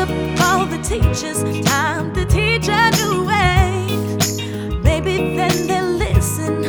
up 0.00 0.08
all 0.40 0.64
the 0.66 0.78
teachers. 0.78 1.42
Time 1.66 2.12
to 2.14 2.24
teach 2.24 2.68
a 2.68 2.90
new 2.98 3.26
way. 3.26 3.86
Maybe 4.82 5.36
then 5.36 5.66
they'll 5.66 5.92
listen 6.08 6.62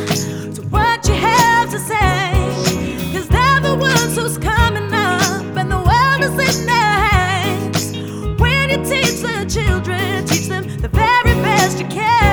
to 0.54 0.62
what 0.74 1.06
you 1.08 1.14
have 1.14 1.70
to 1.70 1.78
say. 1.78 2.32
Cause 3.12 3.28
they're 3.28 3.60
the 3.60 3.74
ones 3.74 4.14
who's 4.16 4.36
coming 4.36 4.92
up, 4.92 5.56
and 5.56 5.70
the 5.70 5.82
world 5.88 6.20
is 6.28 6.36
in 6.48 6.66
their 6.66 6.98
hands. 7.08 7.92
When 8.40 8.70
you 8.70 8.78
teach 8.84 9.20
the 9.26 9.46
children, 9.48 10.26
teach 10.26 10.48
them 10.48 10.64
the 10.80 10.88
very 10.88 11.34
best 11.46 11.78
you 11.78 11.86
can. 11.86 12.31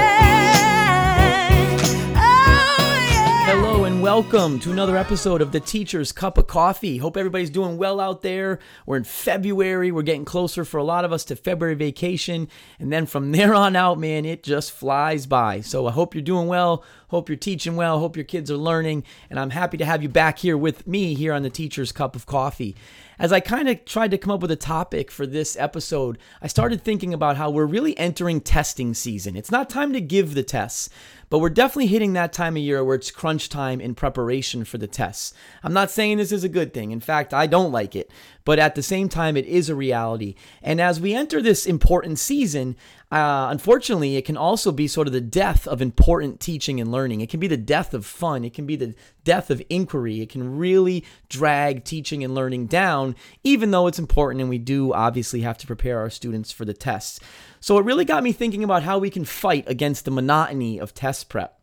Welcome 4.20 4.60
to 4.60 4.70
another 4.70 4.98
episode 4.98 5.42
of 5.42 5.54
the 5.54 5.62
Teacher's 5.62 6.12
Cup 6.12 6.38
of 6.38 6.46
Coffee. 6.46 6.98
Hope 6.98 7.16
everybody's 7.16 7.50
doing 7.50 7.78
well 7.78 8.02
out 8.02 8.22
there. 8.22 8.60
We're 8.86 8.98
in 8.98 9.06
February. 9.06 9.94
We're 9.94 10.02
getting 10.02 10.26
closer 10.26 10.66
for 10.66 10.78
a 10.78 10.84
lot 10.84 11.06
of 11.06 11.14
us 11.14 11.24
to 11.26 11.38
February 11.38 11.76
vacation. 11.76 12.50
And 12.80 12.92
then 12.92 13.06
from 13.06 13.32
there 13.32 13.56
on 13.56 13.78
out, 13.78 13.98
man, 13.98 14.26
it 14.26 14.44
just 14.44 14.74
flies 14.74 15.26
by. 15.26 15.62
So 15.62 15.88
I 15.88 15.92
hope 15.92 16.14
you're 16.14 16.22
doing 16.22 16.48
well. 16.48 16.84
Hope 17.10 17.30
you're 17.30 17.36
teaching 17.36 17.76
well. 17.76 18.00
Hope 18.00 18.16
your 18.16 18.26
kids 18.26 18.50
are 18.50 18.58
learning. 18.58 19.04
And 19.30 19.40
I'm 19.40 19.50
happy 19.50 19.78
to 19.78 19.86
have 19.86 20.02
you 20.02 20.10
back 20.10 20.40
here 20.40 20.58
with 20.58 20.88
me 20.88 21.14
here 21.14 21.34
on 21.34 21.44
the 21.44 21.50
Teacher's 21.50 21.92
Cup 21.92 22.16
of 22.16 22.26
Coffee. 22.26 22.76
As 23.20 23.34
I 23.34 23.42
kind 23.42 23.68
of 23.68 23.84
tried 23.84 24.12
to 24.12 24.18
come 24.18 24.32
up 24.32 24.40
with 24.40 24.52
a 24.52 24.56
topic 24.56 25.12
for 25.12 25.28
this 25.28 25.58
episode, 25.58 26.18
I 26.42 26.48
started 26.48 26.82
thinking 26.82 27.14
about 27.14 27.36
how 27.36 27.50
we're 27.50 27.66
really 27.66 27.98
entering 27.98 28.40
testing 28.40 28.94
season. 28.94 29.36
It's 29.36 29.52
not 29.52 29.70
time 29.70 29.92
to 29.92 30.00
give 30.00 30.36
the 30.36 30.44
tests, 30.44 30.90
but 31.30 31.40
we're 31.40 31.50
definitely 31.50 31.88
hitting 31.88 32.14
that 32.14 32.32
time 32.32 32.56
of 32.56 32.64
year 32.64 32.82
where 32.82 32.96
it's 32.96 33.12
crunch 33.12 33.50
time 33.50 33.82
in 33.82 33.94
preparation 33.94 34.64
for 34.64 34.78
the 34.78 34.88
tests. 34.88 35.34
I'm 35.64 35.74
not 35.74 35.92
saying 35.92 36.18
this 36.18 36.32
is 36.32 36.46
a 36.46 36.50
good 36.50 36.74
thing. 36.74 36.92
In 36.92 37.02
fact, 37.02 37.34
I 37.34 37.46
don't 37.46 37.74
like 37.74 37.94
it, 37.94 38.10
but 38.46 38.60
at 38.60 38.76
the 38.76 38.84
same 38.84 39.10
time, 39.10 39.38
it 39.38 39.46
is 39.46 39.70
a 39.70 39.76
reality. 39.76 40.36
And 40.62 40.80
as 40.82 41.00
we 41.00 41.14
enter 41.14 41.42
this 41.42 41.66
important 41.66 42.20
season, 42.20 42.76
uh, 43.12 43.48
unfortunately, 43.50 44.18
it 44.18 44.26
can 44.26 44.38
also 44.38 44.72
be 44.72 44.88
sort 44.88 45.08
of 45.08 45.14
the 45.14 45.22
death 45.22 45.68
of 45.68 45.82
important 45.82 46.40
teaching 46.40 46.80
and 46.80 46.92
learning. 46.92 47.22
It 47.22 47.30
can 47.30 47.40
be 47.40 47.48
the 47.48 47.58
death 47.58 47.94
of 47.94 48.06
fun. 48.06 48.46
It 48.46 48.54
can 48.54 48.66
be 48.66 48.76
the 48.76 48.96
death 49.24 49.50
of 49.50 49.62
inquiry. 49.70 50.22
It 50.22 50.30
can 50.30 50.58
really 50.58 51.06
drag 51.28 51.84
teaching 51.84 52.24
and 52.24 52.36
learning 52.36 52.68
down, 52.68 53.16
even 53.44 53.72
though 53.72 53.88
it's 53.88 54.00
important 54.00 54.42
and 54.42 54.50
we 54.50 54.58
do 54.58 54.94
obviously 54.94 55.42
have 55.42 55.58
to 55.60 55.68
prepare 55.68 56.00
our 56.00 56.10
students 56.10 56.52
for 56.52 56.66
the 56.66 56.74
tests. 56.74 57.20
So 57.60 57.78
it 57.78 57.86
really 57.86 58.06
got 58.06 58.24
me 58.24 58.32
thinking 58.32 58.64
about 58.64 58.84
how 58.84 59.00
we 59.00 59.10
can 59.10 59.26
fight 59.26 59.66
against 59.68 60.06
the 60.06 60.12
monotony 60.12 60.80
of 60.80 60.94
test 60.94 61.30
prep. 61.30 61.60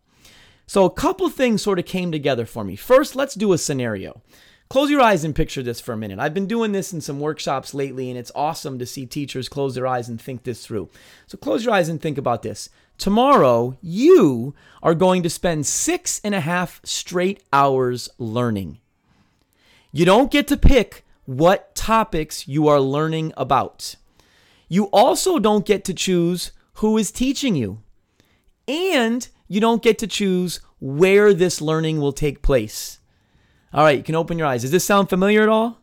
So 0.66 0.84
a 0.84 0.90
couple 0.90 1.28
things 1.30 1.62
sort 1.62 1.78
of 1.78 1.86
came 1.86 2.10
together 2.10 2.44
for 2.44 2.64
me. 2.64 2.74
First, 2.74 3.14
let's 3.14 3.34
do 3.34 3.52
a 3.52 3.58
scenario. 3.58 4.22
Close 4.68 4.90
your 4.90 5.00
eyes 5.00 5.22
and 5.22 5.34
picture 5.34 5.62
this 5.62 5.80
for 5.80 5.92
a 5.92 5.96
minute. 5.96 6.18
I've 6.18 6.34
been 6.34 6.48
doing 6.48 6.72
this 6.72 6.92
in 6.92 7.00
some 7.00 7.20
workshops 7.20 7.72
lately, 7.72 8.10
and 8.10 8.18
it's 8.18 8.32
awesome 8.34 8.78
to 8.80 8.86
see 8.86 9.06
teachers 9.06 9.48
close 9.48 9.74
their 9.74 9.86
eyes 9.86 10.08
and 10.08 10.20
think 10.20 10.42
this 10.42 10.66
through. 10.66 10.88
So 11.28 11.38
close 11.38 11.64
your 11.64 11.72
eyes 11.72 11.88
and 11.88 12.00
think 12.00 12.18
about 12.18 12.42
this. 12.42 12.68
Tomorrow, 12.98 13.76
you 13.80 14.54
are 14.82 14.94
going 14.94 15.22
to 15.22 15.30
spend 15.30 15.66
six 15.66 16.20
and 16.24 16.34
a 16.34 16.40
half 16.40 16.80
straight 16.82 17.44
hours 17.52 18.08
learning. 18.18 18.80
You 19.92 20.04
don't 20.04 20.32
get 20.32 20.48
to 20.48 20.56
pick 20.56 21.04
what 21.26 21.74
topics 21.74 22.48
you 22.48 22.66
are 22.68 22.80
learning 22.80 23.32
about. 23.36 23.94
You 24.68 24.86
also 24.86 25.38
don't 25.38 25.66
get 25.66 25.84
to 25.84 25.94
choose 25.94 26.52
who 26.74 26.98
is 26.98 27.12
teaching 27.12 27.54
you. 27.54 27.82
And 28.66 29.28
you 29.46 29.60
don't 29.60 29.82
get 29.82 29.98
to 29.98 30.06
choose 30.06 30.60
where 30.80 31.32
this 31.32 31.60
learning 31.60 32.00
will 32.00 32.12
take 32.12 32.42
place. 32.42 32.98
All 33.72 33.82
right, 33.84 33.98
you 33.98 34.04
can 34.04 34.14
open 34.14 34.38
your 34.38 34.46
eyes. 34.46 34.62
Does 34.62 34.70
this 34.70 34.84
sound 34.84 35.08
familiar 35.08 35.42
at 35.42 35.48
all? 35.48 35.80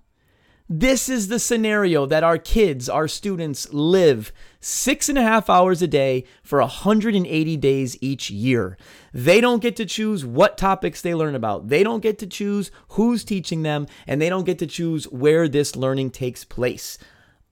This 0.70 1.10
is 1.10 1.28
the 1.28 1.40
scenario 1.40 2.06
that 2.06 2.24
our 2.24 2.38
kids, 2.38 2.88
our 2.88 3.08
students 3.08 3.72
live 3.74 4.32
six 4.62 5.10
and 5.10 5.18
a 5.18 5.22
half 5.22 5.50
hours 5.50 5.82
a 5.82 5.88
day 5.88 6.24
for 6.42 6.60
180 6.60 7.58
days 7.58 7.98
each 8.02 8.32
year. 8.32 8.78
They 9.14 9.42
don't 9.42 9.62
get 9.62 9.76
to 9.76 9.86
choose 9.86 10.26
what 10.26 10.58
topics 10.58 11.02
they 11.02 11.14
learn 11.14 11.36
about. 11.36 11.68
They 11.68 11.84
don't 11.84 12.00
get 12.00 12.18
to 12.20 12.28
choose 12.28 12.72
who's 12.90 13.26
teaching 13.26 13.64
them, 13.64 13.88
and 14.08 14.22
they 14.22 14.30
don't 14.30 14.46
get 14.46 14.58
to 14.60 14.68
choose 14.68 15.04
where 15.12 15.50
this 15.50 15.76
learning 15.76 16.12
takes 16.12 16.46
place. 16.46 16.98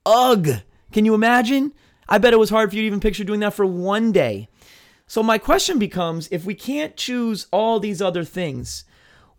Ugh! 0.06 0.62
Can 0.90 1.04
you 1.04 1.14
imagine? 1.14 1.74
I 2.08 2.16
bet 2.18 2.32
it 2.32 2.38
was 2.38 2.50
hard 2.50 2.70
for 2.70 2.76
you 2.76 2.82
to 2.82 2.86
even 2.86 3.00
picture 3.00 3.24
doing 3.24 3.40
that 3.40 3.54
for 3.54 3.66
one 3.66 4.10
day. 4.10 4.48
So, 5.06 5.22
my 5.22 5.36
question 5.36 5.78
becomes 5.78 6.28
if 6.30 6.46
we 6.46 6.54
can't 6.54 6.96
choose 6.96 7.46
all 7.52 7.78
these 7.78 8.00
other 8.00 8.24
things, 8.24 8.84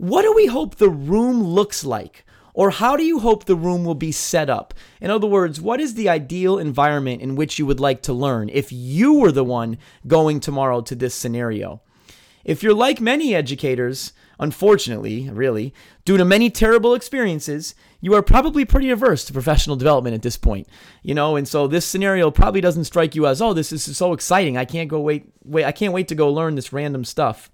what 0.04 0.24
do 0.24 0.34
we 0.34 0.48
hope 0.48 0.76
the 0.76 0.90
room 0.90 1.42
looks 1.42 1.86
like? 1.86 2.26
Or 2.54 2.72
how 2.72 2.98
do 2.98 3.06
you 3.06 3.20
hope 3.20 3.46
the 3.46 3.56
room 3.56 3.86
will 3.86 3.96
be 3.96 4.12
set 4.12 4.50
up? 4.50 4.74
In 5.00 5.10
other 5.10 5.28
words, 5.28 5.62
what 5.62 5.80
is 5.80 5.94
the 5.94 6.10
ideal 6.10 6.60
environment 6.60 7.22
in 7.22 7.38
which 7.38 7.58
you 7.58 7.66
would 7.66 7.80
like 7.80 8.02
to 8.02 8.12
learn 8.12 8.50
if 8.50 8.70
you 8.70 9.14
were 9.14 9.32
the 9.32 9.46
one 9.46 9.78
going 10.06 10.42
tomorrow 10.42 10.82
to 10.82 10.94
this 10.94 11.16
scenario? 11.16 11.82
If 12.44 12.62
you're 12.62 12.74
like 12.74 13.00
many 13.00 13.34
educators, 13.34 14.12
unfortunately, 14.42 15.30
really, 15.30 15.74
due 16.04 16.18
to 16.18 16.26
many 16.26 16.50
terrible 16.50 16.96
experiences, 16.96 17.74
you 18.02 18.14
are 18.14 18.22
probably 18.22 18.66
pretty 18.66 18.90
averse 18.90 19.24
to 19.24 19.34
professional 19.34 19.78
development 19.78 20.16
at 20.16 20.22
this 20.22 20.36
point. 20.36 20.68
You 21.02 21.16
know, 21.16 21.38
and 21.38 21.48
so 21.48 21.66
this 21.66 21.86
scenario 21.86 22.30
probably 22.30 22.60
doesn't 22.60 22.84
strike 22.84 23.16
you 23.16 23.26
as, 23.26 23.42
"Oh, 23.42 23.54
this 23.54 23.72
is 23.72 23.96
so 23.96 24.12
exciting. 24.12 24.58
I 24.58 24.66
can't 24.66 24.90
go 24.90 25.00
wait 25.00 25.32
wait 25.46 25.64
I 25.64 25.72
can't 25.72 25.94
wait 25.94 26.10
to 26.10 26.16
go 26.16 26.30
learn 26.30 26.56
this 26.56 26.74
random 26.74 27.06
stuff." 27.06 27.50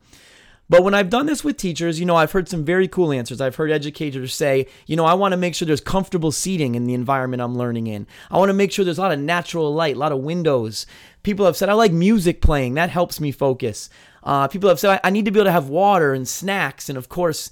But 0.69 0.83
when 0.83 0.93
I've 0.93 1.09
done 1.09 1.25
this 1.25 1.43
with 1.43 1.57
teachers, 1.57 1.99
you 1.99 2.05
know, 2.05 2.15
I've 2.15 2.31
heard 2.31 2.47
some 2.47 2.63
very 2.63 2.87
cool 2.87 3.11
answers. 3.11 3.41
I've 3.41 3.55
heard 3.55 3.71
educators 3.71 4.35
say, 4.35 4.67
you 4.85 4.95
know, 4.95 5.05
I 5.05 5.15
want 5.15 5.31
to 5.31 5.37
make 5.37 5.55
sure 5.55 5.65
there's 5.65 5.81
comfortable 5.81 6.31
seating 6.31 6.75
in 6.75 6.85
the 6.85 6.93
environment 6.93 7.41
I'm 7.41 7.57
learning 7.57 7.87
in. 7.87 8.05
I 8.29 8.37
want 8.37 8.49
to 8.49 8.53
make 8.53 8.71
sure 8.71 8.85
there's 8.85 8.99
a 8.99 9.01
lot 9.01 9.11
of 9.11 9.19
natural 9.19 9.73
light, 9.73 9.95
a 9.95 9.99
lot 9.99 10.11
of 10.11 10.19
windows. 10.19 10.85
People 11.23 11.47
have 11.47 11.57
said, 11.57 11.69
I 11.69 11.73
like 11.73 11.91
music 11.91 12.39
playing. 12.41 12.75
That 12.75 12.91
helps 12.91 13.19
me 13.19 13.31
focus. 13.31 13.89
Uh, 14.23 14.47
people 14.47 14.69
have 14.69 14.79
said, 14.79 14.99
I, 15.03 15.09
need 15.09 15.25
to 15.25 15.31
be 15.31 15.39
able 15.39 15.47
to 15.47 15.51
have 15.51 15.69
water 15.69 16.13
and 16.13 16.27
snacks. 16.27 16.87
And 16.87 16.97
of 16.97 17.09
course, 17.09 17.49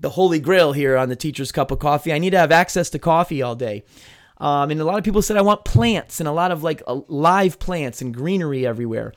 the 0.00 0.10
holy 0.10 0.40
grail 0.40 0.72
here 0.72 0.96
on 0.96 1.10
the 1.10 1.16
teacher's 1.16 1.52
cup 1.52 1.70
of 1.70 1.80
coffee, 1.80 2.12
I 2.14 2.18
need 2.18 2.30
to 2.30 2.38
have 2.38 2.52
access 2.52 2.88
to 2.90 2.98
coffee 2.98 3.42
all 3.42 3.54
day. 3.54 3.84
Um, 4.38 4.70
and 4.70 4.80
a 4.80 4.84
lot 4.84 4.98
of 4.98 5.04
people 5.04 5.22
said, 5.22 5.36
I 5.36 5.42
want 5.42 5.64
plants 5.64 6.18
and 6.18 6.28
a 6.28 6.32
lot 6.32 6.50
of 6.50 6.62
like 6.62 6.82
uh, 6.86 7.00
live 7.08 7.58
plants 7.58 8.00
and 8.00 8.14
greenery 8.14 8.66
everywhere. 8.66 9.12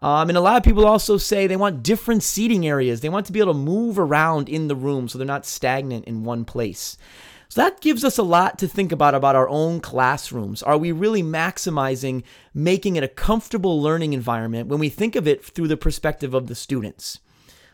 Um, 0.00 0.28
and 0.28 0.38
a 0.38 0.40
lot 0.40 0.56
of 0.56 0.62
people 0.62 0.86
also 0.86 1.16
say 1.16 1.46
they 1.46 1.56
want 1.56 1.82
different 1.82 2.22
seating 2.22 2.66
areas. 2.66 3.00
They 3.00 3.08
want 3.08 3.26
to 3.26 3.32
be 3.32 3.40
able 3.40 3.52
to 3.52 3.58
move 3.58 3.98
around 3.98 4.48
in 4.48 4.68
the 4.68 4.76
room 4.76 5.08
so 5.08 5.18
they're 5.18 5.26
not 5.26 5.46
stagnant 5.46 6.04
in 6.04 6.24
one 6.24 6.44
place. 6.44 6.96
So 7.48 7.62
that 7.62 7.80
gives 7.80 8.04
us 8.04 8.18
a 8.18 8.22
lot 8.22 8.58
to 8.58 8.68
think 8.68 8.92
about 8.92 9.14
about 9.14 9.34
our 9.34 9.48
own 9.48 9.80
classrooms. 9.80 10.62
Are 10.62 10.76
we 10.76 10.92
really 10.92 11.22
maximizing 11.22 12.22
making 12.52 12.96
it 12.96 13.02
a 13.02 13.08
comfortable 13.08 13.80
learning 13.80 14.12
environment 14.12 14.68
when 14.68 14.78
we 14.78 14.90
think 14.90 15.16
of 15.16 15.26
it 15.26 15.44
through 15.44 15.68
the 15.68 15.76
perspective 15.76 16.34
of 16.34 16.46
the 16.46 16.54
students? 16.54 17.20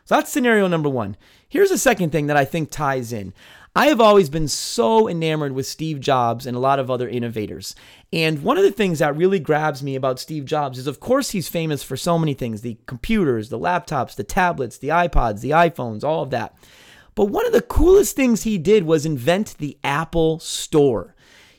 So 0.05 0.15
that's 0.15 0.31
scenario 0.31 0.69
number 0.69 0.89
one. 0.89 1.17
Here's 1.49 1.73
a 1.73 1.79
second 1.79 2.11
thing 2.11 2.27
that 2.27 2.37
I 2.37 2.45
think 2.45 2.71
ties 2.71 3.13
in. 3.13 3.33
I 3.77 3.87
have 3.87 4.01
always 4.01 4.31
been 4.31 4.47
so 4.47 5.09
enamored 5.09 5.51
with 5.51 5.67
Steve 5.67 5.99
Jobs 5.99 6.47
and 6.47 6.57
a 6.57 6.61
lot 6.61 6.79
of 6.79 6.93
other 6.93 7.09
innovators. 7.09 7.75
And 8.13 8.45
one 8.45 8.57
of 8.57 8.63
the 8.63 8.71
things 8.71 9.01
that 9.01 9.17
really 9.17 9.41
grabs 9.41 9.83
me 9.83 9.97
about 9.97 10.21
Steve 10.21 10.45
Jobs 10.45 10.79
is, 10.79 10.87
of 10.87 11.01
course, 11.01 11.31
he's 11.31 11.49
famous 11.49 11.83
for 11.83 11.97
so 11.97 12.17
many 12.17 12.35
things 12.35 12.61
the 12.61 12.79
computers, 12.87 13.49
the 13.49 13.59
laptops, 13.59 14.15
the 14.15 14.23
tablets, 14.23 14.79
the 14.79 14.91
iPods, 14.91 15.41
the 15.41 15.51
iPhones, 15.51 16.05
all 16.05 16.23
of 16.23 16.31
that. 16.31 16.55
But 17.17 17.27
one 17.27 17.47
of 17.47 17.53
the 17.53 17.63
coolest 17.63 18.15
things 18.15 18.45
he 18.45 18.59
did 18.59 18.85
was 18.85 19.05
invent 19.05 19.57
the 19.59 19.77
Apple 19.83 20.39
Store 20.39 21.14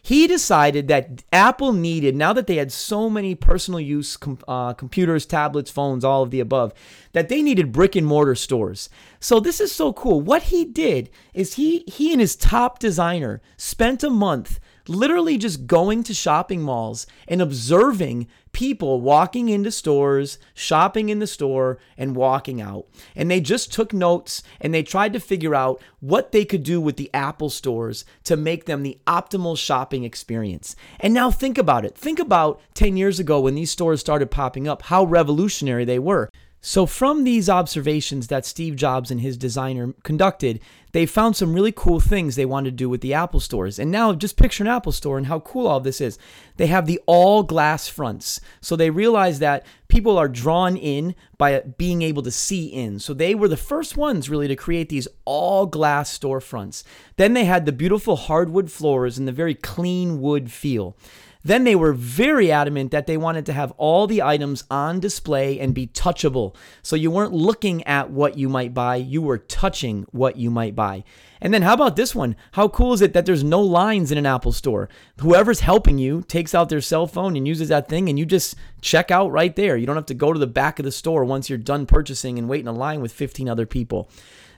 he 0.06 0.28
decided 0.28 0.88
that 0.88 1.24
Apple 1.34 1.74
needed, 1.74 2.16
now 2.16 2.32
that 2.32 2.46
they 2.46 2.58
had 2.58 2.72
so 2.72 3.10
many 3.10 3.34
personal 3.34 3.80
use 3.80 4.18
com- 4.18 4.38
uh, 4.48 4.72
computers, 4.74 5.26
tablets, 5.26 5.72
phones, 5.72 6.06
all 6.06 6.22
of 6.22 6.30
the 6.30 6.40
above, 6.40 6.76
that 7.14 7.28
they 7.28 7.42
needed 7.42 7.72
brick 7.72 7.96
and 7.96 8.06
mortar 8.06 8.36
stores. 8.36 8.88
So 9.20 9.40
this 9.40 9.60
is 9.60 9.72
so 9.72 9.94
cool. 9.94 10.22
What 10.22 10.44
he 10.44 10.64
did 10.64 11.10
is 11.34 11.56
he 11.56 11.84
he 11.88 12.12
and 12.12 12.22
his 12.22 12.36
top 12.36 12.78
designer 12.78 13.42
spent 13.58 14.04
a 14.04 14.12
month 14.12 14.60
literally 14.88 15.38
just 15.38 15.68
going 15.68 16.04
to 16.04 16.14
shopping 16.14 16.62
malls 16.62 17.08
and 17.28 17.42
observing 17.42 18.28
people 18.52 19.02
walking 19.02 19.50
into 19.50 19.70
stores, 19.70 20.40
shopping 20.54 21.10
in 21.10 21.20
the 21.20 21.28
store, 21.28 21.78
and 21.98 22.16
walking 22.16 22.62
out. 22.62 22.86
And 23.16 23.30
they 23.30 23.42
just 23.42 23.74
took 23.74 23.92
notes 23.92 24.44
and 24.62 24.74
they 24.74 24.82
tried 24.84 25.12
to 25.14 25.20
figure 25.20 25.54
out 25.54 25.82
what 26.00 26.32
they 26.32 26.46
could 26.46 26.64
do 26.64 26.80
with 26.80 26.96
the 26.96 27.10
Apple 27.14 27.50
stores 27.50 28.06
to 28.24 28.38
make 28.38 28.66
them 28.66 28.84
the 28.84 28.98
optimal 29.06 29.58
shopping 29.58 30.06
experience. 30.06 30.76
And 31.00 31.14
now 31.14 31.32
think 31.32 31.58
about 31.58 31.84
it. 31.84 31.98
Think 31.98 32.20
about 32.20 32.62
10 32.76 32.96
years 32.96 33.20
ago 33.20 33.42
when 33.42 33.56
these 33.56 33.72
stores 33.72 34.00
started 34.00 34.32
popping 34.32 34.68
up, 34.68 34.84
how 34.84 35.04
revolutionary 35.04 35.84
they 35.84 36.00
were. 36.00 36.30
So, 36.68 36.88
from 36.88 37.26
these 37.26 37.48
observations 37.48 38.26
that 38.30 38.44
Steve 38.44 38.76
Jobs 38.76 39.12
and 39.12 39.22
his 39.22 39.38
designer 39.38 39.94
conducted, 40.02 40.60
they 40.94 41.06
found 41.06 41.36
some 41.36 41.54
really 41.54 41.72
cool 41.72 42.00
things 42.00 42.36
they 42.36 42.44
wanted 42.44 42.72
to 42.72 42.76
do 42.76 42.90
with 42.90 43.02
the 43.02 43.14
Apple 43.14 43.40
stores. 43.40 43.78
And 43.78 43.92
now, 43.92 44.14
just 44.14 44.36
picture 44.36 44.64
an 44.64 44.68
Apple 44.68 44.92
store 44.92 45.20
and 45.20 45.28
how 45.28 45.42
cool 45.42 45.68
all 45.68 45.80
this 45.80 46.02
is. 46.02 46.18
They 46.58 46.66
have 46.66 46.88
the 46.88 47.00
all 47.06 47.44
glass 47.44 47.88
fronts. 47.88 48.42
So, 48.62 48.76
they 48.76 48.90
realized 48.90 49.42
that 49.42 49.64
people 49.90 50.18
are 50.18 50.28
drawn 50.28 50.76
in 50.76 51.14
by 51.38 51.60
being 51.60 52.02
able 52.02 52.24
to 52.24 52.32
see 52.32 52.66
in. 52.66 52.98
So, 52.98 53.14
they 53.14 53.36
were 53.36 53.48
the 53.48 53.58
first 53.58 53.96
ones 53.96 54.28
really 54.28 54.48
to 54.48 54.56
create 54.56 54.90
these 54.90 55.08
all 55.24 55.68
glass 55.68 56.18
storefronts. 56.18 56.84
Then, 57.18 57.34
they 57.34 57.46
had 57.46 57.68
the 57.68 57.74
beautiful 57.74 58.16
hardwood 58.16 58.72
floors 58.72 59.20
and 59.20 59.28
the 59.28 59.32
very 59.32 59.54
clean 59.54 60.20
wood 60.20 60.52
feel. 60.52 60.98
Then 61.46 61.64
they 61.64 61.76
were 61.76 61.94
very 61.94 62.52
adamant 62.52 62.90
that 62.90 63.06
they 63.06 63.18
wanted 63.18 63.46
to 63.46 63.54
have 63.54 63.72
all 63.78 64.08
the 64.08 64.24
items 64.24 64.64
on 64.72 65.00
display 65.00 65.60
and 65.60 65.76
be 65.76 65.86
touchable. 65.86 66.56
So 66.82 66.96
you 66.96 67.12
weren't 67.12 67.34
looking 67.34 67.84
at 67.84 68.10
what 68.10 68.36
you 68.36 68.50
might 68.50 68.74
buy, 68.74 68.96
you 68.96 69.22
were 69.22 69.38
touching 69.38 70.08
what 70.12 70.38
you 70.38 70.50
might 70.50 70.76
buy. 70.76 71.04
And 71.40 71.54
then 71.54 71.62
how 71.62 71.76
about 71.76 71.96
this 71.96 72.16
one? 72.16 72.36
How 72.54 72.68
cool 72.68 72.94
is 72.94 73.04
it 73.04 73.14
that 73.14 73.28
there's 73.28 73.44
no 73.44 73.62
lines 73.62 74.12
in 74.12 74.18
an 74.18 74.26
Apple 74.26 74.54
store? 74.54 74.90
Whoever's 75.20 75.60
helping 75.60 76.00
you 76.00 76.24
takes 76.24 76.56
out 76.56 76.70
their 76.70 76.82
cell 76.82 77.06
phone 77.06 77.38
and 77.38 77.48
uses 77.48 77.70
that 77.70 77.88
thing 77.88 78.10
and 78.10 78.18
you 78.18 78.26
just 78.26 78.56
check 78.82 79.12
out 79.12 79.32
right 79.32 79.56
there. 79.56 79.78
You 79.78 79.86
don't 79.86 79.98
have 79.98 80.08
to 80.08 80.16
go 80.16 80.34
to 80.34 80.40
the 80.40 80.48
back 80.48 80.80
of 80.80 80.86
the 80.86 80.92
store 80.92 81.24
once 81.24 81.48
you're 81.48 81.60
done 81.60 81.86
purchasing 81.86 82.40
and 82.40 82.50
wait 82.50 82.62
in 82.62 82.68
a 82.68 82.72
line 82.72 83.02
with 83.02 83.12
15 83.12 83.48
other 83.48 83.68
people. 83.68 84.10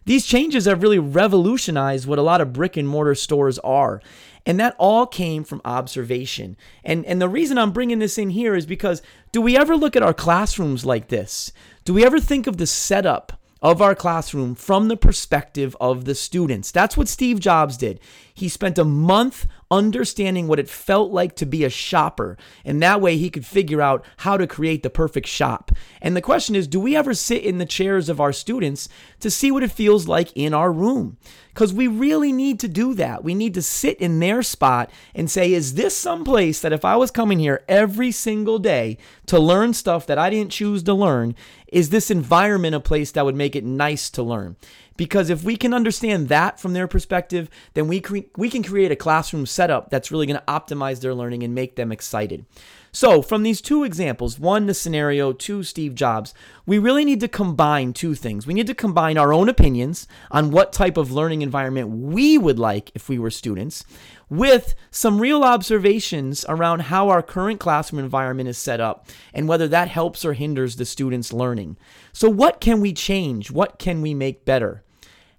These 0.07 0.25
changes 0.25 0.63
have 0.63 0.81
really 0.81 0.99
revolutionized 0.99 2.07
what 2.07 2.17
a 2.17 2.21
lot 2.21 2.39
of 2.39 2.53
brick 2.53 2.77
and 2.77 2.87
mortar 2.87 3.13
stores 3.13 3.59
are. 3.59 4.01
And 4.47 4.57
that 4.61 4.77
all 4.79 5.05
came 5.05 5.43
from 5.43 5.61
observation. 5.65 6.55
And, 6.81 7.05
and 7.05 7.21
the 7.21 7.27
reason 7.27 7.57
I'm 7.57 7.73
bringing 7.73 7.99
this 7.99 8.17
in 8.17 8.29
here 8.29 8.55
is 8.55 8.65
because 8.65 9.01
do 9.33 9.41
we 9.41 9.57
ever 9.57 9.75
look 9.75 9.97
at 9.97 10.03
our 10.03 10.13
classrooms 10.13 10.85
like 10.85 11.09
this? 11.09 11.51
Do 11.83 11.93
we 11.93 12.05
ever 12.05 12.21
think 12.21 12.47
of 12.47 12.55
the 12.55 12.65
setup 12.65 13.33
of 13.61 13.81
our 13.81 13.93
classroom 13.93 14.55
from 14.55 14.87
the 14.87 14.95
perspective 14.95 15.75
of 15.81 16.05
the 16.05 16.15
students? 16.15 16.71
That's 16.71 16.95
what 16.95 17.09
Steve 17.09 17.41
Jobs 17.41 17.75
did. 17.75 17.99
He 18.37 18.49
spent 18.49 18.77
a 18.77 18.85
month 18.85 19.47
understanding 19.71 20.47
what 20.47 20.59
it 20.59 20.69
felt 20.69 21.11
like 21.11 21.35
to 21.37 21.45
be 21.45 21.63
a 21.63 21.71
shopper. 21.71 22.37
And 22.63 22.83
that 22.83 23.01
way 23.01 23.17
he 23.17 23.31
could 23.31 23.47
figure 23.47 23.81
out 23.81 24.05
how 24.17 24.37
to 24.37 24.45
create 24.45 24.83
the 24.83 24.91
perfect 24.91 25.27
shop. 25.27 25.71
And 26.03 26.15
the 26.15 26.21
question 26.21 26.55
is 26.55 26.67
do 26.67 26.79
we 26.79 26.95
ever 26.95 27.15
sit 27.15 27.41
in 27.43 27.57
the 27.57 27.65
chairs 27.65 28.09
of 28.09 28.21
our 28.21 28.31
students 28.31 28.89
to 29.21 29.31
see 29.31 29.49
what 29.49 29.63
it 29.63 29.71
feels 29.71 30.07
like 30.07 30.31
in 30.35 30.53
our 30.53 30.71
room? 30.71 31.17
Because 31.51 31.73
we 31.73 31.87
really 31.87 32.31
need 32.31 32.59
to 32.59 32.67
do 32.67 32.93
that. 32.93 33.23
We 33.23 33.33
need 33.33 33.55
to 33.55 33.63
sit 33.63 33.97
in 33.97 34.19
their 34.19 34.43
spot 34.43 34.91
and 35.15 35.31
say, 35.31 35.51
is 35.51 35.73
this 35.73 35.97
someplace 35.97 36.61
that 36.61 36.71
if 36.71 36.85
I 36.85 36.95
was 36.95 37.09
coming 37.09 37.39
here 37.39 37.63
every 37.67 38.11
single 38.11 38.59
day 38.59 38.99
to 39.25 39.39
learn 39.39 39.73
stuff 39.73 40.05
that 40.05 40.19
I 40.19 40.29
didn't 40.29 40.51
choose 40.51 40.83
to 40.83 40.93
learn, 40.93 41.33
is 41.67 41.89
this 41.89 42.11
environment 42.11 42.75
a 42.75 42.79
place 42.79 43.09
that 43.11 43.25
would 43.25 43.35
make 43.35 43.55
it 43.55 43.65
nice 43.65 44.11
to 44.11 44.21
learn? 44.21 44.55
Because 44.97 45.29
if 45.29 45.43
we 45.43 45.55
can 45.55 45.73
understand 45.73 46.27
that 46.29 46.59
from 46.59 46.73
their 46.73 46.87
perspective, 46.87 47.49
then 47.75 47.87
we, 47.87 48.01
cre- 48.01 48.29
we 48.35 48.49
can 48.49 48.63
create 48.63 48.91
a 48.91 48.95
classroom 48.95 49.45
setup 49.45 49.89
that's 49.89 50.11
really 50.11 50.25
going 50.25 50.39
to 50.39 50.45
optimize 50.45 50.99
their 51.01 51.13
learning 51.13 51.43
and 51.43 51.55
make 51.55 51.75
them 51.75 51.91
excited. 51.91 52.45
So, 52.91 53.21
from 53.21 53.43
these 53.43 53.61
two 53.61 53.83
examples, 53.83 54.39
one 54.39 54.65
the 54.65 54.73
scenario, 54.73 55.31
two 55.31 55.61
Steve 55.61 55.93
Jobs, 55.93 56.33
we 56.65 56.79
really 56.79 57.05
need 57.05 57.19
to 57.19 57.27
combine 57.27 57.93
two 57.93 58.15
things. 58.15 58.47
We 58.47 58.55
need 58.55 58.65
to 58.65 58.73
combine 58.73 59.19
our 59.19 59.31
own 59.31 59.49
opinions 59.49 60.07
on 60.31 60.49
what 60.49 60.73
type 60.73 60.97
of 60.97 61.11
learning 61.11 61.43
environment 61.43 61.89
we 61.89 62.39
would 62.39 62.57
like 62.57 62.91
if 62.95 63.07
we 63.07 63.19
were 63.19 63.29
students 63.29 63.85
with 64.29 64.75
some 64.89 65.21
real 65.21 65.43
observations 65.43 66.43
around 66.49 66.83
how 66.83 67.09
our 67.09 67.21
current 67.21 67.59
classroom 67.59 68.03
environment 68.03 68.49
is 68.49 68.57
set 68.57 68.81
up 68.81 69.07
and 69.33 69.47
whether 69.47 69.67
that 69.67 69.87
helps 69.87 70.25
or 70.25 70.33
hinders 70.33 70.75
the 70.75 70.85
students' 70.85 71.31
learning. 71.31 71.77
So, 72.13 72.29
what 72.29 72.59
can 72.59 72.81
we 72.81 72.93
change? 72.93 73.51
What 73.51 73.79
can 73.79 74.01
we 74.01 74.13
make 74.13 74.43
better? 74.43 74.83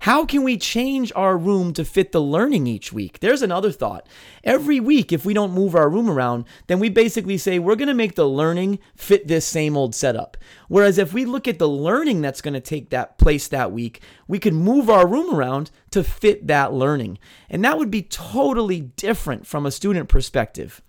How 0.03 0.25
can 0.25 0.45
we 0.45 0.57
change 0.57 1.13
our 1.17 1.37
room 1.37 1.73
to 1.75 1.85
fit 1.85 2.13
the 2.13 2.21
learning 2.21 2.69
each 2.69 2.93
week? 2.93 3.19
There's 3.19 3.43
another 3.43 3.73
thought. 3.73 4.07
Every 4.45 4.79
week, 4.79 5.13
if 5.13 5.25
we 5.25 5.35
don't 5.35 5.53
move 5.53 5.75
our 5.75 5.91
room 5.91 6.09
around, 6.09 6.45
then 6.69 6.79
we 6.79 6.89
basically 6.89 7.37
say 7.37 7.59
we're 7.59 7.75
going 7.75 7.89
to 7.89 7.95
make 7.95 8.15
the 8.15 8.29
learning 8.29 8.79
fit 8.95 9.27
this 9.27 9.45
same 9.45 9.77
old 9.77 9.97
setup. 9.97 10.37
Whereas 10.69 10.99
if 10.99 11.13
we 11.13 11.25
look 11.25 11.49
at 11.49 11.59
the 11.59 11.69
learning 11.69 12.21
that's 12.21 12.41
going 12.41 12.55
to 12.55 12.61
take 12.61 12.91
that 12.91 13.19
place 13.19 13.49
that 13.49 13.73
week, 13.73 14.01
we 14.29 14.39
could 14.39 14.55
move 14.55 14.89
our 14.89 15.07
room 15.07 15.35
around 15.35 15.73
to 15.91 16.05
fit 16.05 16.47
that 16.47 16.73
learning. 16.73 17.19
And 17.51 17.65
that 17.65 17.77
would 17.77 17.91
be 17.91 18.03
totally 18.03 18.81
different 18.81 19.49
from 19.49 19.67
a 19.67 19.73
student 19.73 20.09
perspective. 20.09 20.81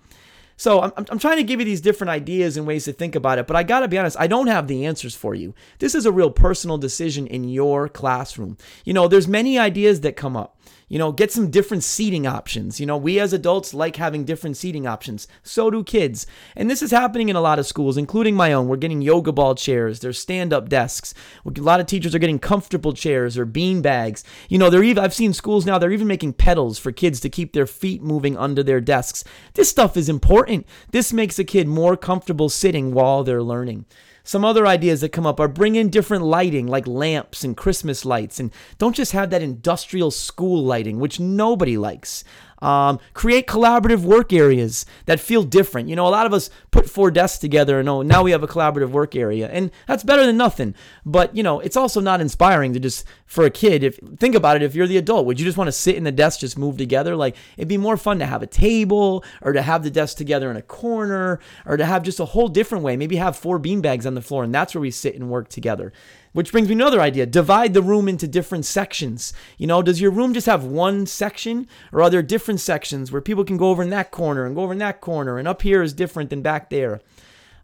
So 0.60 0.82
I'm, 0.82 0.92
I'm 0.98 1.20
trying 1.20 1.38
to 1.38 1.44
give 1.44 1.62
you 1.62 1.66
these 1.66 1.80
different 1.80 2.12
ideas 2.12 2.58
and 2.58 2.68
ways 2.68 2.84
to 2.84 2.92
think 2.92 3.16
about 3.16 3.40
it, 3.40 3.48
but 3.48 3.56
I 3.56 3.64
got 3.64 3.80
to 3.80 3.88
be 3.88 3.98
honest, 3.98 4.18
I 4.20 4.28
don't 4.28 4.48
have 4.48 4.68
the 4.68 4.86
answers 4.86 5.16
for 5.16 5.34
you. 5.34 5.56
This 5.80 5.96
is 5.96 6.06
a 6.06 6.12
real 6.12 6.30
personal 6.30 6.78
decision 6.78 7.28
in 7.28 7.46
your 7.46 7.88
classroom. 7.88 8.58
You 8.84 8.94
know, 8.94 9.08
there's 9.08 9.26
many 9.26 9.58
ideas 9.58 10.02
that 10.02 10.18
come 10.18 10.36
up. 10.36 10.59
You 10.88 10.98
know, 10.98 11.12
get 11.12 11.32
some 11.32 11.52
different 11.52 11.84
seating 11.84 12.26
options. 12.26 12.80
You 12.80 12.86
know, 12.86 12.98
we 12.98 13.20
as 13.20 13.32
adults 13.32 13.74
like 13.74 13.98
having 13.98 14.26
different 14.26 14.58
seating 14.58 14.88
options. 14.88 15.28
So 15.44 15.70
do 15.70 15.84
kids. 15.84 16.26
And 16.56 16.70
this 16.70 16.82
is 16.82 16.92
happening 16.92 17.30
in 17.30 17.36
a 17.36 17.42
lot 17.42 17.60
of 17.60 17.68
schools, 17.68 17.98
including 17.98 18.36
my 18.36 18.54
own. 18.54 18.68
We're 18.68 18.78
getting 18.78 19.02
yoga 19.02 19.32
ball 19.32 19.56
chairs, 19.56 20.00
there's 20.00 20.18
stand 20.18 20.52
up 20.52 20.68
desks. 20.68 21.14
A 21.46 21.62
lot 21.62 21.80
of 21.80 21.86
teachers 21.86 22.16
are 22.16 22.20
getting 22.20 22.40
comfortable 22.40 22.94
chairs 22.94 23.38
or 23.38 23.46
bean 23.46 23.82
bags. 23.82 24.24
You 24.50 24.58
know, 24.58 24.70
they're 24.70 24.84
even, 24.84 25.04
I've 25.04 25.14
seen 25.14 25.34
schools 25.34 25.66
now, 25.66 25.78
they're 25.78 25.92
even 25.92 26.08
making 26.08 26.34
pedals 26.34 26.80
for 26.80 26.92
kids 26.92 27.20
to 27.22 27.30
keep 27.30 27.54
their 27.54 27.68
feet 27.68 28.02
moving 28.02 28.36
under 28.38 28.64
their 28.64 28.82
desks. 28.82 29.24
This 29.54 29.70
stuff 29.70 29.96
is 29.96 30.10
important. 30.10 30.66
This 30.92 31.14
makes 31.14 31.38
a 31.38 31.44
kid 31.44 31.68
more 31.68 31.96
comfortable 31.96 32.50
sitting 32.50 32.94
while 32.94 33.24
they're 33.24 33.44
learning. 33.44 33.86
Some 34.30 34.46
other 34.46 34.68
ideas 34.68 35.02
that 35.02 35.10
come 35.10 35.26
up 35.26 35.40
are 35.40 35.48
bring 35.48 35.74
in 35.74 35.90
different 35.90 36.24
lighting 36.24 36.68
like 36.68 36.86
lamps 36.86 37.44
and 37.44 37.58
Christmas 37.58 38.06
lights, 38.06 38.40
and 38.40 38.52
don't 38.78 38.96
just 38.96 39.12
have 39.14 39.32
that 39.32 39.42
industrial 39.42 40.12
school 40.12 40.64
lighting, 40.64 41.00
which 41.00 41.20
nobody 41.20 41.80
likes. 41.80 42.24
Um, 42.62 43.00
create 43.14 43.48
collaborative 43.48 44.02
work 44.02 44.34
areas 44.34 44.86
that 45.06 45.20
feel 45.20 45.44
different. 45.44 45.90
You 45.90 45.96
know, 45.96 46.08
a 46.08 46.10
lot 46.10 46.26
of 46.26 46.34
us 46.34 46.50
put 46.72 46.90
four 46.90 47.10
desks 47.12 47.40
together 47.40 47.80
and 47.80 47.88
oh, 47.88 48.02
now 48.02 48.24
we 48.24 48.32
have 48.32 48.44
a 48.44 48.48
collaborative 48.48 48.90
work 48.90 49.16
area, 49.16 49.50
and 49.50 49.72
that's 49.88 50.04
better 50.04 50.26
than 50.26 50.38
nothing. 50.38 50.76
But 51.06 51.36
you 51.36 51.44
know, 51.44 51.60
it's 51.60 51.78
also 51.78 52.02
not 52.02 52.22
inspiring 52.22 52.74
to 52.74 52.80
just 52.80 53.06
for 53.26 53.46
a 53.46 53.50
kid. 53.50 53.84
If 53.84 54.00
think 54.18 54.36
about 54.36 54.58
it, 54.58 54.64
if 54.64 54.76
you're 54.76 54.88
the 54.88 54.98
adult, 54.98 55.26
would 55.26 55.40
you 55.40 55.46
just 55.46 55.58
want 55.58 55.68
to 55.68 55.72
sit 55.72 55.96
in 55.96 56.04
the 56.04 56.12
desk 56.12 56.42
just 56.42 56.58
move 56.58 56.78
together? 56.78 57.16
Like 57.16 57.36
it'd 57.58 57.68
be 57.68 57.78
more 57.78 57.98
fun 57.98 58.20
to 58.20 58.26
have 58.26 58.44
a 58.44 58.48
table 58.48 59.24
or 59.42 59.54
to 59.54 59.62
have 59.62 59.84
the 59.84 59.92
desk 59.92 60.18
together 60.18 60.52
in 60.52 60.58
a 60.58 60.62
corner 60.62 61.40
or 61.66 61.78
to 61.78 61.86
have 61.86 62.04
just 62.04 62.20
a 62.20 62.26
whole 62.26 62.48
different 62.48 62.84
way. 62.84 62.98
Maybe 62.98 63.16
have 63.18 63.38
four 63.38 63.60
beanbags 63.60 64.06
on 64.06 64.16
the 64.16 64.22
floor 64.22 64.44
and 64.44 64.54
that's 64.54 64.76
where 64.76 64.82
we 64.82 64.92
sit 64.92 65.16
and 65.16 65.30
work 65.30 65.50
together. 65.50 65.94
Which 66.32 66.52
brings 66.52 66.68
me 66.68 66.76
another 66.76 67.02
idea. 67.02 67.26
Divide 67.26 67.74
the 67.74 67.82
room 67.82 68.08
into 68.08 68.28
different 68.28 68.66
sections. 68.66 69.34
You 69.58 69.68
know, 69.68 69.82
does 69.82 70.00
your 70.00 70.12
room 70.12 70.34
just 70.34 70.46
have 70.46 70.64
one 70.64 71.06
section 71.06 71.68
or 71.92 72.04
are 72.04 72.10
there 72.10 72.22
different 72.22 72.60
sections 72.60 73.12
where 73.12 73.22
people 73.22 73.44
can 73.44 73.58
go 73.58 73.70
over 73.70 73.82
in 73.82 73.90
that 73.90 74.12
corner 74.12 74.46
and 74.46 74.56
go 74.56 74.62
over 74.62 74.74
in 74.74 74.80
that 74.80 75.02
corner 75.02 75.38
and 75.38 75.48
up 75.48 75.64
here 75.64 75.82
is 75.82 75.94
different 75.94 76.30
than 76.30 76.42
back 76.42 76.70
there? 76.70 77.02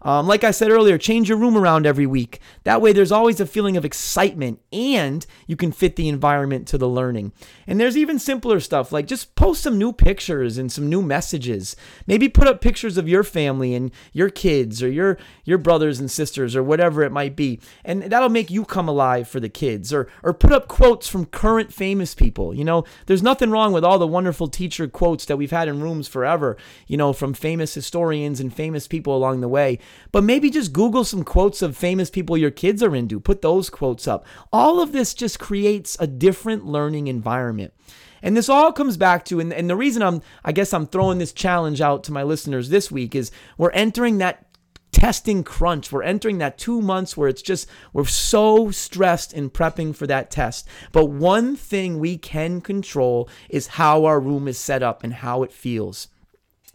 Um, 0.05 0.27
like 0.27 0.43
I 0.43 0.51
said 0.51 0.69
earlier, 0.69 0.99
change 0.99 1.27
your 1.27 1.39
room 1.39 1.57
around 1.57 1.87
every 1.87 2.05
week. 2.05 2.39
That 2.63 2.79
way, 2.79 2.93
there's 2.93 3.11
always 3.11 3.39
a 3.39 3.45
feeling 3.47 3.75
of 3.75 3.83
excitement 3.83 4.61
and 4.71 5.25
you 5.47 5.55
can 5.55 5.71
fit 5.71 5.95
the 5.95 6.07
environment 6.07 6.67
to 6.67 6.77
the 6.77 6.87
learning. 6.87 7.33
And 7.65 7.79
there's 7.79 7.97
even 7.97 8.19
simpler 8.19 8.59
stuff 8.59 8.91
like 8.91 9.07
just 9.07 9.33
post 9.33 9.63
some 9.63 9.79
new 9.79 9.91
pictures 9.91 10.59
and 10.59 10.71
some 10.71 10.87
new 10.87 11.01
messages. 11.01 11.75
Maybe 12.05 12.29
put 12.29 12.47
up 12.47 12.61
pictures 12.61 12.99
of 12.99 13.09
your 13.09 13.23
family 13.23 13.73
and 13.73 13.89
your 14.13 14.29
kids 14.29 14.83
or 14.83 14.89
your, 14.91 15.17
your 15.43 15.57
brothers 15.57 15.99
and 15.99 16.11
sisters 16.11 16.55
or 16.55 16.61
whatever 16.61 17.01
it 17.01 17.11
might 17.11 17.35
be. 17.35 17.59
And 17.83 18.03
that'll 18.03 18.29
make 18.29 18.51
you 18.51 18.63
come 18.63 18.87
alive 18.87 19.27
for 19.27 19.39
the 19.39 19.49
kids. 19.49 19.91
Or, 19.91 20.07
or 20.21 20.35
put 20.35 20.51
up 20.51 20.67
quotes 20.67 21.07
from 21.07 21.25
current 21.25 21.73
famous 21.73 22.13
people. 22.13 22.53
You 22.53 22.63
know, 22.63 22.83
there's 23.07 23.23
nothing 23.23 23.49
wrong 23.49 23.73
with 23.73 23.83
all 23.83 23.97
the 23.97 24.05
wonderful 24.05 24.49
teacher 24.49 24.87
quotes 24.87 25.25
that 25.25 25.37
we've 25.37 25.49
had 25.49 25.67
in 25.67 25.81
rooms 25.81 26.07
forever, 26.07 26.57
you 26.85 26.95
know, 26.95 27.11
from 27.11 27.33
famous 27.33 27.73
historians 27.73 28.39
and 28.39 28.53
famous 28.53 28.87
people 28.87 29.17
along 29.17 29.41
the 29.41 29.47
way. 29.47 29.79
But 30.11 30.23
maybe 30.23 30.49
just 30.49 30.73
Google 30.73 31.03
some 31.03 31.23
quotes 31.23 31.61
of 31.61 31.75
famous 31.77 32.09
people 32.09 32.37
your 32.37 32.51
kids 32.51 32.81
are 32.81 32.95
into. 32.95 33.19
Put 33.19 33.41
those 33.41 33.69
quotes 33.69 34.07
up. 34.07 34.25
All 34.51 34.81
of 34.81 34.91
this 34.91 35.13
just 35.13 35.39
creates 35.39 35.97
a 35.99 36.07
different 36.07 36.65
learning 36.65 37.07
environment. 37.07 37.73
And 38.21 38.35
this 38.35 38.49
all 38.49 38.71
comes 38.71 38.97
back 38.97 39.25
to, 39.25 39.39
and, 39.39 39.53
and 39.53 39.69
the 39.69 39.75
reason 39.75 40.01
I'm, 40.01 40.21
I 40.43 40.51
guess 40.51 40.73
I'm 40.73 40.87
throwing 40.87 41.19
this 41.19 41.33
challenge 41.33 41.81
out 41.81 42.03
to 42.05 42.11
my 42.11 42.23
listeners 42.23 42.69
this 42.69 42.89
week 42.91 43.13
is 43.13 43.31
we're 43.57 43.71
entering 43.71 44.17
that 44.17 44.47
testing 44.91 45.43
crunch. 45.43 45.91
We're 45.91 46.03
entering 46.03 46.37
that 46.37 46.57
two 46.57 46.81
months 46.81 47.17
where 47.17 47.27
it's 47.27 47.41
just, 47.41 47.67
we're 47.91 48.05
so 48.05 48.71
stressed 48.71 49.33
in 49.33 49.49
prepping 49.49 49.95
for 49.95 50.07
that 50.07 50.31
test. 50.31 50.67
But 50.93 51.07
one 51.07 51.55
thing 51.55 51.99
we 51.99 52.17
can 52.17 52.61
control 52.61 53.29
is 53.49 53.67
how 53.67 54.05
our 54.05 54.19
room 54.19 54.47
is 54.47 54.57
set 54.57 54.81
up 54.81 55.03
and 55.03 55.13
how 55.13 55.43
it 55.43 55.51
feels. 55.51 56.07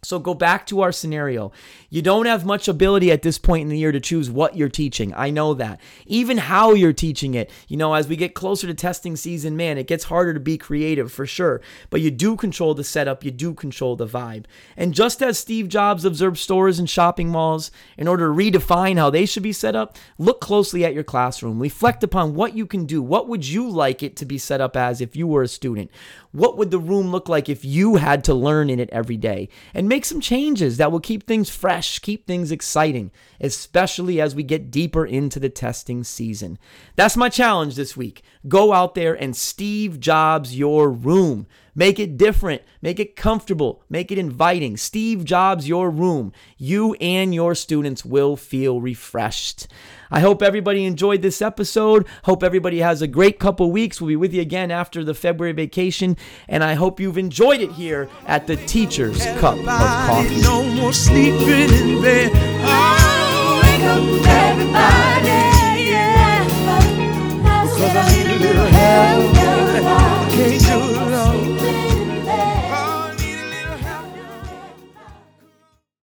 So 0.02 0.18
go 0.18 0.34
back 0.34 0.66
to 0.66 0.80
our 0.80 0.92
scenario. 0.92 1.52
You 1.90 2.02
don't 2.02 2.26
have 2.26 2.46
much 2.46 2.68
ability 2.68 3.10
at 3.10 3.22
this 3.22 3.38
point 3.38 3.62
in 3.62 3.68
the 3.68 3.78
year 3.78 3.92
to 3.92 4.00
choose 4.00 4.30
what 4.30 4.56
you're 4.56 4.68
teaching. 4.68 5.12
I 5.14 5.30
know 5.30 5.54
that. 5.54 5.80
Even 6.06 6.38
how 6.38 6.72
you're 6.72 6.92
teaching 6.92 7.34
it. 7.34 7.50
You 7.68 7.76
know, 7.76 7.94
as 7.94 8.08
we 8.08 8.16
get 8.16 8.34
closer 8.34 8.66
to 8.66 8.74
testing 8.74 9.16
season, 9.16 9.56
man, 9.56 9.76
it 9.78 9.86
gets 9.86 10.04
harder 10.04 10.32
to 10.32 10.40
be 10.40 10.56
creative 10.56 11.12
for 11.12 11.26
sure. 11.26 11.60
But 11.90 12.00
you 12.00 12.10
do 12.10 12.36
control 12.36 12.74
the 12.74 12.84
setup, 12.84 13.24
you 13.24 13.30
do 13.30 13.52
control 13.52 13.96
the 13.96 14.06
vibe. 14.06 14.46
And 14.76 14.94
just 14.94 15.22
as 15.22 15.38
Steve 15.38 15.68
Jobs 15.68 16.04
observed 16.04 16.38
stores 16.38 16.78
and 16.78 16.88
shopping 16.88 17.28
malls 17.28 17.70
in 17.98 18.08
order 18.08 18.28
to 18.28 18.34
redefine 18.34 18.96
how 18.96 19.10
they 19.10 19.26
should 19.26 19.42
be 19.42 19.52
set 19.52 19.76
up, 19.76 19.98
look 20.18 20.40
closely 20.40 20.84
at 20.84 20.94
your 20.94 21.04
classroom. 21.04 21.60
Reflect 21.60 22.02
upon 22.02 22.34
what 22.34 22.56
you 22.56 22.66
can 22.66 22.86
do. 22.86 23.02
What 23.02 23.28
would 23.28 23.46
you 23.46 23.68
like 23.68 24.02
it 24.02 24.16
to 24.16 24.24
be 24.24 24.38
set 24.38 24.60
up 24.60 24.76
as 24.76 25.00
if 25.00 25.14
you 25.14 25.26
were 25.26 25.42
a 25.42 25.48
student? 25.48 25.90
What 26.32 26.56
would 26.56 26.70
the 26.70 26.78
room 26.78 27.10
look 27.10 27.28
like 27.28 27.48
if 27.48 27.64
you 27.64 27.96
had 27.96 28.22
to 28.24 28.34
learn 28.34 28.70
in 28.70 28.78
it 28.78 28.90
every 28.90 29.16
day? 29.16 29.48
And 29.74 29.88
make 29.88 30.04
some 30.04 30.20
changes 30.20 30.76
that 30.76 30.92
will 30.92 31.00
keep 31.00 31.26
things 31.26 31.50
fresh, 31.50 31.98
keep 31.98 32.26
things 32.26 32.52
exciting, 32.52 33.10
especially 33.40 34.20
as 34.20 34.34
we 34.34 34.44
get 34.44 34.70
deeper 34.70 35.04
into 35.04 35.40
the 35.40 35.48
testing 35.48 36.04
season. 36.04 36.58
That's 36.94 37.16
my 37.16 37.30
challenge 37.30 37.74
this 37.74 37.96
week. 37.96 38.22
Go 38.46 38.72
out 38.72 38.94
there 38.94 39.14
and 39.14 39.36
Steve 39.36 39.98
Jobs 39.98 40.56
your 40.56 40.90
room. 40.90 41.48
Make 41.74 41.98
it 41.98 42.16
different. 42.16 42.62
Make 42.82 42.98
it 42.98 43.16
comfortable. 43.16 43.82
Make 43.88 44.10
it 44.10 44.18
inviting. 44.18 44.76
Steve 44.76 45.24
Jobs 45.24 45.68
your 45.68 45.90
room. 45.90 46.32
You 46.58 46.94
and 47.00 47.34
your 47.34 47.54
students 47.54 48.04
will 48.04 48.36
feel 48.36 48.80
refreshed. 48.80 49.68
I 50.10 50.20
hope 50.20 50.42
everybody 50.42 50.84
enjoyed 50.84 51.22
this 51.22 51.40
episode. 51.40 52.06
Hope 52.24 52.42
everybody 52.42 52.80
has 52.80 53.00
a 53.00 53.06
great 53.06 53.38
couple 53.38 53.70
weeks. 53.70 54.00
We'll 54.00 54.08
be 54.08 54.16
with 54.16 54.34
you 54.34 54.40
again 54.42 54.70
after 54.70 55.04
the 55.04 55.14
February 55.14 55.52
vacation. 55.52 56.16
And 56.48 56.64
I 56.64 56.74
hope 56.74 56.98
you've 56.98 57.18
enjoyed 57.18 57.60
it 57.60 57.72
here 57.72 58.08
at 58.26 58.46
the 58.46 58.56
Teacher's 58.56 59.24
Cup 59.38 59.58
of 59.58 59.66
Coffee. 59.66 60.40
No 60.42 60.64
more 60.64 60.92
sleeping 60.92 61.72
in 61.72 62.02
bed. 62.02 62.32
Oh, 62.34 63.60
wake 63.62 63.82
up, 63.82 64.26
everybody. 64.26 64.99